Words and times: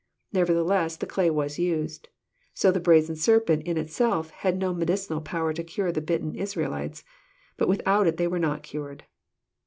Neverthe 0.33 0.65
less 0.65 0.97
the 0.97 1.05
clay 1.05 1.29
was 1.29 1.59
used. 1.59 2.09
So 2.55 2.71
the 2.71 2.79
brazen 2.79 3.15
serpent 3.15 3.61
in 3.67 3.77
itself 3.77 4.31
had 4.31 4.57
no 4.57 4.73
medicinal 4.73 5.21
power 5.21 5.53
to 5.53 5.63
cure 5.63 5.91
the 5.91 6.01
bitten 6.01 6.33
Israelites. 6.33 7.03
But 7.55 7.67
without 7.69 8.07
it 8.07 8.17
they 8.17 8.25
were 8.27 8.39
not 8.39 8.63
cured. 8.63 9.03